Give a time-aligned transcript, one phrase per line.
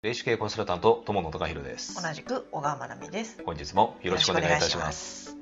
[0.00, 2.00] 霊視系コンサルタント友野隆弘です。
[2.00, 3.42] 同じく小川真奈美です。
[3.44, 5.24] 本日もよろしくお願いいたします。
[5.32, 5.36] す。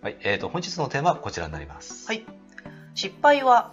[0.00, 2.08] はい、えっ、と本日のテーマはこちらになります。
[2.08, 2.26] はい。
[2.96, 3.70] 失敗は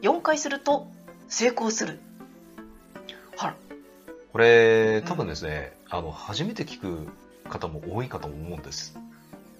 [0.00, 0.86] 4回すると
[1.28, 1.98] 成功する。
[3.36, 3.56] はら。
[4.30, 7.08] これ多分ですね、あの初めて聞く
[7.50, 8.96] 方も多いかと思うんです。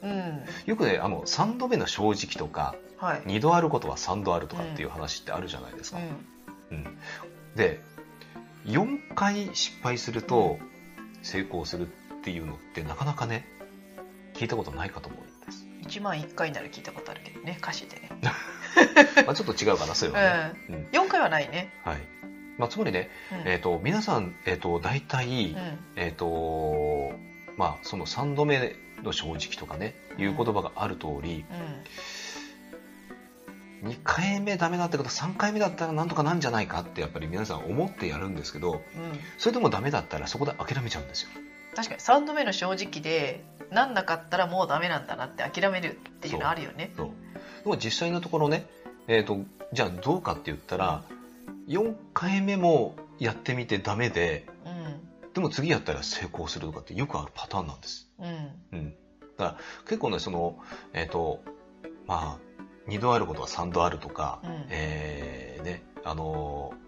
[0.01, 0.45] うん。
[0.65, 3.23] よくね、あの3度目の正直とか、はい。
[3.23, 5.99] 2度あることは3度あるとかっていう話ってあるじゃないですか。
[5.99, 6.77] うん。
[6.79, 6.99] うん
[7.57, 7.81] で、
[8.67, 10.59] 4回失敗すると
[11.23, 13.47] 成功するっていうのってなかなかね、
[14.35, 15.67] 聞いたことないかと思うんです。
[15.99, 18.11] 1万1回なら聞いたことあるけどね、歌詞でね。
[19.27, 20.53] まあ、ちょっと違うかな、それはね。
[20.69, 21.73] うん4回はないね。
[21.85, 21.99] はい。
[22.59, 23.49] まあ、つまりね、うん。
[23.49, 25.79] えっ、と、皆さん、えっ、と、大体、うん。
[25.97, 27.13] えっ、と、
[27.57, 31.45] まあ、その3度目の正直とかね、いう言葉がある通り、
[33.83, 38.77] 2回目ダメだったけど、3回目だったらなんとかなんじゃないかってやっぱり皆さん思ってやるんですけど、うん。
[38.77, 38.83] うん。
[39.39, 41.31] それでもダメだったらそこで諦めちゃうんですよ。
[41.75, 46.93] 確かに3度目の正直で、なんなかったらもうダメなんだなって諦めるっていうのあるよね。
[46.97, 47.11] そう。
[47.65, 48.67] でも実際のところね、
[49.09, 49.41] えっ、と、
[49.73, 51.03] じゃあどうかって言ったら、
[51.69, 55.33] 4回目もやってみてダメで、うん。
[55.33, 58.09] でも次やったら成功するとかってよくあるパターンなんです。
[58.19, 58.79] うん。
[58.79, 58.91] うん。
[58.91, 58.97] だ
[59.39, 60.59] から結構ね、その、
[60.93, 61.41] えっ、と、
[62.07, 62.52] まあ、
[62.89, 66.83] 2度あることは3度あるとか、うんえーね、あのー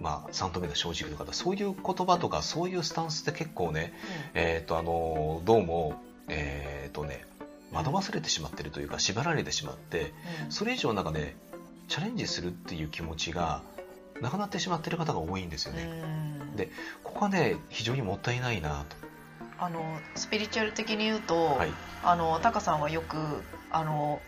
[0.00, 3.94] まあ、3度目の正直とか、そういう言葉とか、そういうスタンスって結構ね、
[4.34, 7.24] えっ、と、あのーどうも、えっ、とね、
[7.72, 10.12] 惑わされてしまってるというか、縛られてしまって、
[10.44, 10.52] うん。
[10.52, 11.36] それ以上なんかね、
[11.88, 13.62] チャレンジするっていう気持ちが、
[14.20, 15.82] なくなってしまってる方が多いんですよね。
[15.82, 16.70] うんで
[17.04, 18.96] ここはね、非常にもったいないなと。
[19.58, 19.80] あの
[20.14, 21.70] スピリチュアル的に言うと、はい。
[22.02, 23.16] あのタカさんはよく
[23.70, 24.20] あの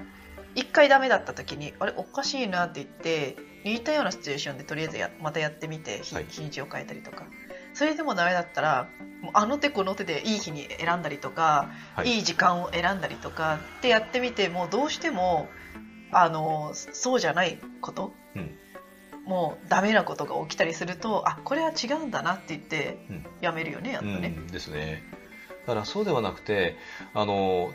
[0.55, 7.27] 1回ダメだった時にあれおかしいなって言って似たようなシチュエーションでとりあえずやまたやってみて日,、はい日にちを変えたりとか
[7.75, 8.89] それでもダメだったら
[9.21, 12.17] もうあの手この手でいい日に選んだりとか、はい。
[12.17, 15.49] い、い時間を選んだりとかってやってみてもうどうしても
[16.13, 18.57] あのそうじゃないこと、うん
[19.27, 24.35] もうダメなことが起きたりするとあこれは違うんだなって言ってうんやめるよねやっとね。
[24.35, 25.03] うんですね。
[25.69, 26.79] だからそうではなくて、
[27.13, 27.75] あの、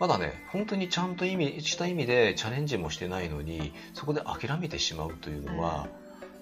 [0.00, 5.88] まだね、本当にちゃんと意味した意味でチャレンジもしてないのに、そこで諦めてしまうというのは、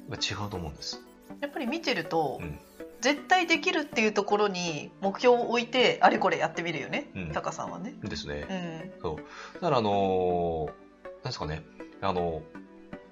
[0.08, 1.02] やっぱ違うと思うんです。
[1.40, 2.58] やっぱり見てると、うん
[3.00, 7.94] 絶対できるっていうところに目標を置いてあれこれやってみるよね、うんタカさんはね。
[8.02, 8.44] ですね。
[8.50, 9.54] うんそう。
[9.54, 11.62] だからあのーなんですかね、
[12.00, 12.42] あの、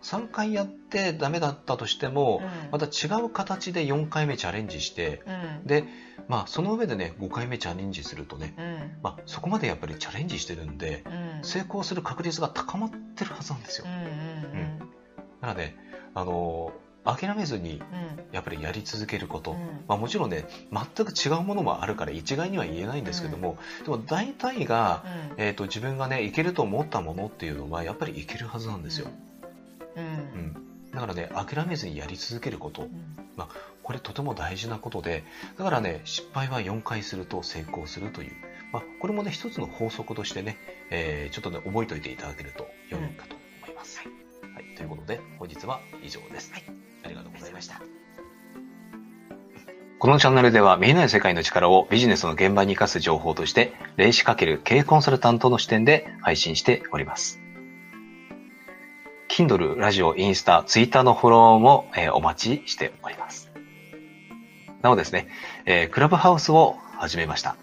[0.03, 5.85] 3回やってダメだったとしても、うんまた違う形で4回目チャレンジして、うんで、
[6.29, 8.99] まあその上でね、5回目チャレンジするとね、うん。
[9.03, 11.45] まあそこまでやっぱりチャレンジしてるんで、うん。
[11.45, 13.87] 成功する確率が高まってるはずなんですよ。
[13.87, 13.93] うん。
[13.95, 14.79] うん
[15.41, 15.75] なので、
[16.15, 18.17] あのー諦めずにうん。
[18.33, 19.85] やっぱりやり続けること、うん。
[19.87, 25.41] まあ、もちろんね全く違うものもあるから一概には言えないんですけども、でも大体が、うん。
[25.41, 29.07] えー、と自分がねいけると思ったものっていうのはやっぱりいけるはずなんですよ、
[29.95, 30.05] うん。
[30.05, 32.83] うんだからね諦めずにやり続けること。
[32.83, 32.91] うん
[33.83, 35.23] これとても大事なことで
[35.59, 38.33] だからね失敗は4回すると成功するという、
[38.73, 40.57] まあ、これもね一つの法則としてね、
[40.91, 44.05] えーちょっとね覚えておいていただけると良いかと思います、は
[44.61, 44.75] い。
[44.75, 46.65] ということで本日は以上です、はい。
[47.05, 47.81] ありがとうございました。
[49.99, 57.46] このチャンネルでは見えない世界の力をビジネスの現場に活かす情報として、霊視×経営コンサルタントの視点で配信しております。
[59.37, 63.53] Kindle、ラジオ、インスタ、ツイッターのフォローも、えーお待ちしております。
[64.81, 65.29] なおですね、
[65.67, 67.55] えークラブハウスを始めました。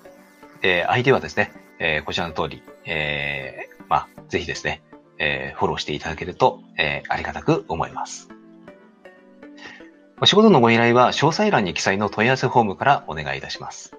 [0.62, 4.84] えー ID はですね、えーこちらの通り、えーまあ、ぜひですね、
[5.18, 8.30] えーフォローしていただけると、えーありがたく思います。
[10.22, 13.98] お仕事のご依頼は詳細欄に記載の問い合わせフォームからお願いいたします。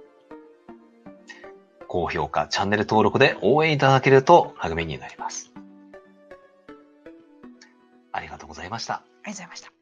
[1.88, 5.53] 高評価、チャンネル登録で応援いただけると励みになります。
[8.14, 8.94] ありがとうございました。
[8.94, 9.73] ありがとうございました。